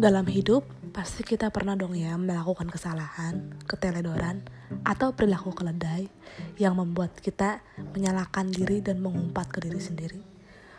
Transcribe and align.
Dalam 0.00 0.24
hidup, 0.32 0.64
pasti 0.96 1.20
kita 1.20 1.52
pernah 1.52 1.76
dong 1.76 1.92
ya 1.92 2.16
melakukan 2.16 2.72
kesalahan, 2.72 3.52
keteledoran, 3.68 4.40
atau 4.80 5.12
perilaku 5.12 5.52
keledai 5.52 6.08
yang 6.56 6.72
membuat 6.72 7.12
kita 7.20 7.60
menyalahkan 7.92 8.48
diri 8.48 8.80
dan 8.80 9.04
mengumpat 9.04 9.52
ke 9.52 9.60
diri 9.60 9.76
sendiri. 9.76 10.16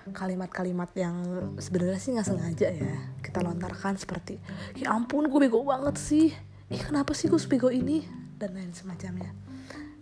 Kalimat-kalimat 0.10 0.90
yang 0.98 1.22
sebenarnya 1.62 2.02
sih 2.02 2.18
nggak 2.18 2.28
sengaja 2.34 2.74
ya 2.74 2.98
kita 3.22 3.46
lontarkan 3.46 3.94
seperti, 3.94 4.42
ya 4.74 4.90
ampun 4.90 5.30
gue 5.30 5.38
bego 5.38 5.62
banget 5.70 6.02
sih, 6.02 6.34
ih 6.74 6.82
kenapa 6.82 7.14
sih 7.14 7.30
gue 7.30 7.38
sebego 7.38 7.70
ini, 7.70 8.02
dan 8.42 8.58
lain 8.58 8.74
semacamnya. 8.74 9.38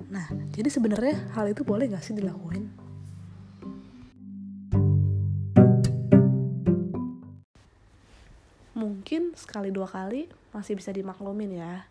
Nah, 0.08 0.32
jadi 0.56 0.72
sebenarnya 0.72 1.36
hal 1.36 1.52
itu 1.52 1.68
boleh 1.68 1.92
nggak 1.92 2.08
sih 2.08 2.16
dilakuin? 2.16 2.72
Mungkin 8.80 9.36
sekali 9.36 9.76
dua 9.76 9.92
kali 9.92 10.32
masih 10.56 10.80
bisa 10.80 10.96
dimaklumin 10.96 11.60
ya. 11.60 11.84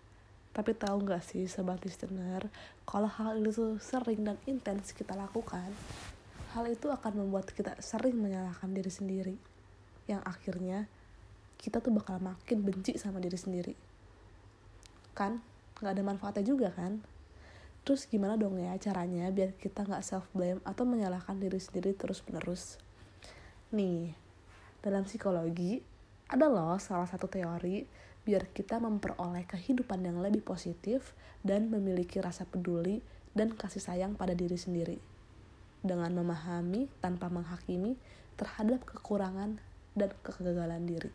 Tapi 0.56 0.72
tahu 0.72 1.04
nggak 1.04 1.20
sih 1.20 1.44
sobat 1.44 1.84
listener 1.84 2.48
kalau 2.88 3.06
hal 3.06 3.36
ini 3.36 3.52
tuh 3.52 3.76
sering 3.78 4.24
dan 4.24 4.40
intens 4.48 4.96
kita 4.96 5.12
lakukan 5.12 5.68
hal 6.56 6.64
itu 6.64 6.88
akan 6.88 7.12
membuat 7.20 7.52
kita 7.52 7.76
sering 7.84 8.16
menyalahkan 8.16 8.72
diri 8.72 8.88
sendiri. 8.88 9.36
Yang 10.08 10.22
akhirnya 10.24 10.78
kita 11.60 11.84
tuh 11.84 11.92
bakal 11.92 12.16
makin 12.24 12.64
benci 12.64 12.96
sama 12.96 13.20
diri 13.20 13.36
sendiri. 13.36 13.76
Kan? 15.12 15.44
Nggak 15.78 15.92
ada 15.92 16.02
manfaatnya 16.02 16.44
juga 16.48 16.72
kan? 16.72 17.04
Terus 17.84 18.08
gimana 18.08 18.40
dong 18.40 18.56
ya 18.56 18.72
caranya 18.80 19.28
biar 19.28 19.52
kita 19.60 19.84
nggak 19.84 20.02
self 20.02 20.24
blame 20.32 20.64
atau 20.64 20.88
menyalahkan 20.88 21.36
diri 21.36 21.60
sendiri 21.60 21.92
terus 21.92 22.24
menerus 22.24 22.80
nih 23.68 24.16
dalam 24.80 25.04
psikologi 25.04 25.84
ada 26.28 26.44
loh 26.44 26.76
salah 26.76 27.08
satu 27.08 27.24
teori 27.24 27.88
biar 28.28 28.52
kita 28.52 28.76
memperoleh 28.76 29.48
kehidupan 29.48 30.04
yang 30.04 30.20
lebih 30.20 30.44
positif 30.44 31.16
dan 31.40 31.72
memiliki 31.72 32.20
rasa 32.20 32.44
peduli 32.44 33.00
dan 33.32 33.56
kasih 33.56 33.80
sayang 33.80 34.12
pada 34.12 34.36
diri 34.36 34.60
sendiri. 34.60 35.00
Dengan 35.80 36.12
memahami 36.12 36.92
tanpa 37.00 37.32
menghakimi 37.32 37.96
terhadap 38.36 38.84
kekurangan 38.84 39.56
dan 39.96 40.10
kegagalan 40.20 40.84
diri. 40.84 41.08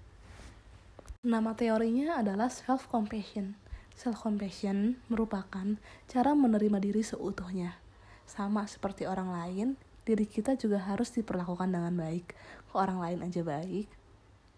Nama 1.22 1.54
teorinya 1.54 2.18
adalah 2.18 2.50
self-compassion. 2.50 3.54
Self-compassion 3.94 4.98
merupakan 5.14 5.78
cara 6.10 6.32
menerima 6.34 6.82
diri 6.82 7.06
seutuhnya. 7.06 7.78
Sama 8.26 8.66
seperti 8.66 9.06
orang 9.06 9.30
lain, 9.30 9.68
diri 10.04 10.26
kita 10.26 10.58
juga 10.58 10.82
harus 10.82 11.14
diperlakukan 11.14 11.70
dengan 11.70 11.94
baik. 11.94 12.34
Ke 12.68 12.74
orang 12.76 13.00
lain 13.00 13.20
aja 13.30 13.46
baik, 13.46 13.88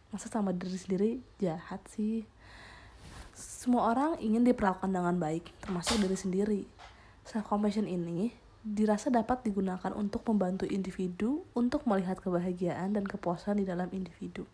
masa 0.10 0.28
sama 0.28 0.52
diri 0.54 0.78
sendiri 0.78 1.12
jahat 1.42 1.82
sih 1.92 2.26
semua 3.36 3.92
orang 3.92 4.18
ingin 4.24 4.46
diperlakukan 4.46 4.92
dengan 4.92 5.16
baik 5.18 5.50
termasuk 5.64 6.00
diri 6.00 6.18
sendiri 6.18 6.62
self 7.28 7.48
compassion 7.48 7.90
ini 7.90 8.32
dirasa 8.66 9.14
dapat 9.14 9.46
digunakan 9.46 9.94
untuk 9.94 10.26
membantu 10.26 10.66
individu 10.66 11.46
untuk 11.54 11.86
melihat 11.86 12.18
kebahagiaan 12.18 12.98
dan 12.98 13.06
kepuasan 13.06 13.62
di 13.62 13.66
dalam 13.68 13.92
individu 13.94 14.50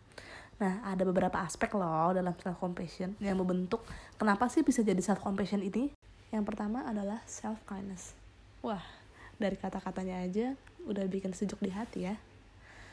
Nah, 0.62 0.78
ada 0.86 1.02
beberapa 1.02 1.42
aspek 1.42 1.74
loh 1.74 2.14
dalam 2.14 2.30
self 2.38 2.54
compassion 2.62 3.18
yang 3.18 3.34
membentuk 3.34 3.82
kenapa 4.14 4.46
sih 4.46 4.62
bisa 4.62 4.86
jadi 4.86 5.02
self 5.02 5.18
compassion 5.18 5.58
ini. 5.58 5.90
Yang 6.30 6.44
pertama 6.54 6.86
adalah 6.86 7.18
self 7.26 7.58
kindness. 7.66 8.14
Wah, 8.62 8.82
dari 9.42 9.58
kata-katanya 9.58 10.22
aja 10.22 10.54
udah 10.86 11.02
bikin 11.10 11.34
sejuk 11.34 11.58
di 11.58 11.74
hati 11.74 12.06
ya. 12.06 12.14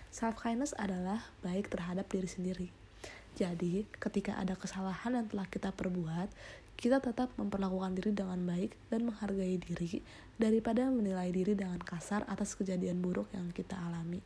Self 0.10 0.42
kindness 0.42 0.74
adalah 0.74 1.22
baik 1.46 1.70
terhadap 1.70 2.10
diri 2.10 2.26
sendiri. 2.26 2.68
Jadi, 3.38 3.86
ketika 4.02 4.36
ada 4.36 4.58
kesalahan 4.58 5.16
yang 5.16 5.30
telah 5.30 5.46
kita 5.46 5.70
perbuat, 5.70 6.28
kita 6.80 6.98
tetap 6.98 7.30
memperlakukan 7.38 7.94
diri 7.94 8.12
dengan 8.16 8.42
baik 8.42 8.74
dan 8.90 9.06
menghargai 9.06 9.62
diri 9.62 10.02
daripada 10.40 10.88
menilai 10.88 11.30
diri 11.30 11.54
dengan 11.54 11.78
kasar 11.78 12.24
atas 12.26 12.56
kejadian 12.56 13.04
buruk 13.04 13.30
yang 13.36 13.52
kita 13.54 13.76
alami. 13.76 14.24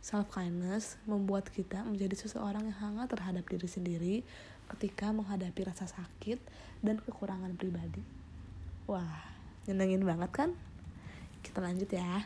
Self 0.00 0.28
kindness 0.32 1.00
membuat 1.04 1.48
kita 1.52 1.84
menjadi 1.84 2.16
seseorang 2.16 2.68
yang 2.68 2.78
hangat 2.80 3.12
terhadap 3.12 3.44
diri 3.48 3.68
sendiri 3.68 4.16
ketika 4.76 5.12
menghadapi 5.12 5.66
rasa 5.66 5.88
sakit 5.88 6.40
dan 6.80 7.00
kekurangan 7.02 7.52
pribadi. 7.58 8.00
Wah, 8.88 9.26
nyenengin 9.68 10.06
banget 10.06 10.30
kan? 10.32 10.50
Kita 11.40 11.60
lanjut 11.60 11.90
ya. 11.90 12.24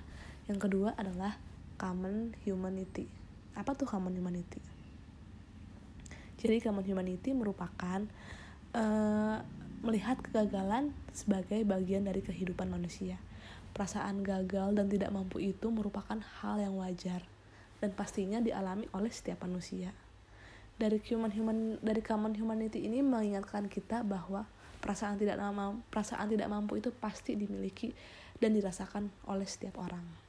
Yang 0.50 0.58
kedua 0.68 0.92
adalah 0.98 1.40
common 1.84 2.32
humanity. 2.48 3.04
Apa 3.52 3.76
tuh 3.76 3.84
common 3.84 4.16
humanity? 4.16 4.56
Jadi 6.40 6.64
common 6.64 6.80
humanity 6.80 7.36
merupakan 7.36 8.08
uh, 8.72 9.36
melihat 9.84 10.16
kegagalan 10.24 10.96
sebagai 11.12 11.60
bagian 11.68 12.08
dari 12.08 12.24
kehidupan 12.24 12.72
manusia. 12.72 13.20
Perasaan 13.76 14.24
gagal 14.24 14.72
dan 14.72 14.88
tidak 14.88 15.12
mampu 15.12 15.44
itu 15.44 15.68
merupakan 15.68 16.16
hal 16.40 16.56
yang 16.56 16.80
wajar 16.80 17.20
dan 17.84 17.92
pastinya 17.92 18.40
dialami 18.40 18.88
oleh 18.96 19.12
setiap 19.12 19.44
manusia. 19.44 19.92
Dari 20.80 20.96
human 21.04 21.36
human 21.36 21.58
dari 21.84 22.00
common 22.00 22.32
humanity 22.32 22.88
ini 22.88 23.04
mengingatkan 23.04 23.68
kita 23.68 24.00
bahwa 24.00 24.48
perasaan 24.80 25.20
tidak 25.20 25.36
mampu, 25.36 25.84
perasaan 25.92 26.32
tidak 26.32 26.48
mampu 26.48 26.80
itu 26.80 26.88
pasti 26.96 27.36
dimiliki 27.36 27.92
dan 28.40 28.56
dirasakan 28.56 29.12
oleh 29.28 29.44
setiap 29.44 29.84
orang 29.84 30.23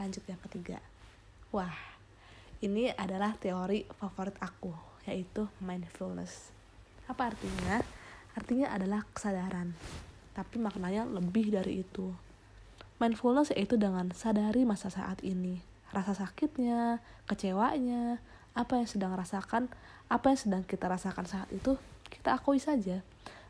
lanjut 0.00 0.24
yang 0.26 0.40
ketiga. 0.48 0.78
Wah 1.54 1.74
ini 2.64 2.90
adalah 2.94 3.36
teori 3.36 3.86
favorit 3.98 4.34
aku 4.40 4.72
yaitu 5.04 5.46
mindfulness. 5.60 6.50
Apa 7.06 7.34
artinya? 7.34 7.84
Artinya 8.34 8.72
adalah 8.74 9.06
kesadaran 9.14 9.74
tapi 10.34 10.58
maknanya 10.58 11.06
lebih 11.06 11.54
dari 11.54 11.86
itu. 11.86 12.10
Mindfulness 12.98 13.54
yaitu 13.54 13.78
dengan 13.78 14.10
sadari 14.10 14.66
masa 14.66 14.90
saat 14.90 15.22
ini 15.22 15.62
rasa 15.94 16.10
sakitnya 16.10 16.98
kecewanya 17.30 18.18
apa 18.58 18.82
yang 18.82 18.88
sedang 18.90 19.14
rasakan 19.14 19.70
apa 20.10 20.34
yang 20.34 20.38
sedang 20.38 20.62
kita 20.66 20.90
rasakan 20.90 21.22
saat 21.24 21.46
itu 21.54 21.78
kita 22.10 22.34
akui 22.34 22.58
saja. 22.58 23.06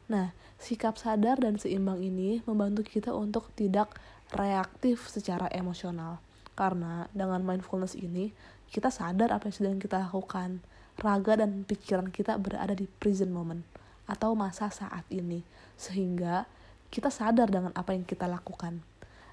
Nah, 0.09 0.37
sikap 0.61 1.01
sadar 1.01 1.41
dan 1.41 1.57
seimbang 1.57 2.05
ini 2.05 2.45
membantu 2.45 2.85
kita 2.85 3.17
untuk 3.17 3.49
tidak 3.57 3.93
reaktif 4.37 5.09
secara 5.09 5.49
emosional. 5.53 6.21
Karena 6.55 7.11
dengan 7.11 7.43
mindfulness 7.43 7.99
ini, 7.99 8.31
kita 8.71 8.91
sadar 8.91 9.35
apa 9.35 9.51
yang 9.51 9.55
sedang 9.55 9.79
kita 9.83 9.99
lakukan. 10.11 10.63
Raga 10.95 11.43
dan 11.43 11.67
pikiran 11.67 12.15
kita 12.15 12.39
berada 12.39 12.75
di 12.75 12.87
present 12.87 13.35
moment 13.35 13.67
atau 14.07 14.39
masa 14.39 14.71
saat 14.71 15.03
ini. 15.11 15.43
Sehingga 15.75 16.47
kita 16.95 17.11
sadar 17.11 17.51
dengan 17.51 17.75
apa 17.75 17.91
yang 17.91 18.07
kita 18.07 18.31
lakukan. 18.31 18.79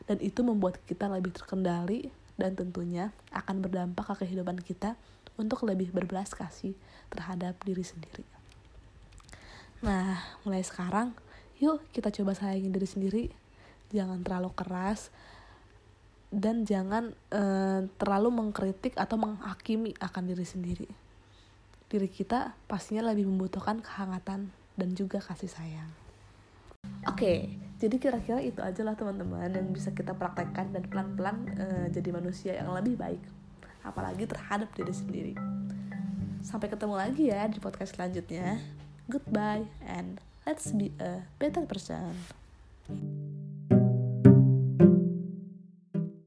Dan 0.10 0.18
itu 0.18 0.42
membuat 0.42 0.82
kita 0.90 1.06
lebih 1.06 1.30
terkendali 1.38 2.10
dan 2.42 2.58
tentunya 2.58 3.14
akan 3.30 3.62
berdampak 3.62 4.18
ke 4.18 4.26
kehidupan 4.26 4.58
kita 4.66 4.98
untuk 5.38 5.62
lebih 5.70 5.94
berbelas 5.94 6.34
kasih 6.34 6.74
terhadap 7.14 7.58
diri 7.62 7.86
sendiri. 7.86 8.26
Nah, 9.82 10.22
mulai 10.46 10.62
sekarang, 10.62 11.14
yuk 11.58 11.82
kita 11.94 12.10
coba 12.10 12.38
sayangi 12.38 12.70
diri 12.70 12.90
sendiri. 12.90 13.26
Jangan 13.90 14.22
terlalu 14.22 14.54
keras, 14.54 15.10
dan 16.32 16.64
jangan 16.64 17.12
uh, 17.36 17.84
terlalu 18.00 18.32
mengkritik 18.32 18.96
atau 18.96 19.20
menghakimi 19.20 19.92
akan 20.00 20.24
diri 20.32 20.48
sendiri. 20.48 20.90
Diri 21.92 22.08
kita 22.08 22.56
pastinya 22.72 23.12
lebih 23.12 23.28
membutuhkan 23.28 23.84
kehangatan 23.84 24.48
dan 24.80 24.90
juga 24.96 25.20
kasih 25.20 25.52
sayang. 25.52 25.92
Oke, 27.06 27.14
okay, 27.14 27.38
jadi 27.78 27.96
kira-kira 28.00 28.40
itu 28.42 28.64
aja 28.64 28.82
lah 28.82 28.96
teman-teman 28.96 29.52
yang 29.52 29.70
bisa 29.70 29.92
kita 29.92 30.16
praktekkan 30.16 30.72
dan 30.72 30.88
pelan-pelan 30.88 31.38
uh, 31.60 31.86
jadi 31.92 32.10
manusia 32.16 32.52
yang 32.58 32.72
lebih 32.74 32.96
baik, 32.96 33.22
apalagi 33.84 34.26
terhadap 34.26 34.72
diri 34.74 34.94
sendiri. 34.96 35.34
Sampai 36.42 36.72
ketemu 36.72 36.96
lagi 36.98 37.30
ya 37.30 37.46
di 37.46 37.62
podcast 37.62 37.94
selanjutnya. 37.94 38.58
Goodbye 39.12 39.68
and 39.86 40.18
let's 40.48 40.74
be 40.74 40.90
a 40.98 41.28
better 41.38 41.68
person. 41.68 42.16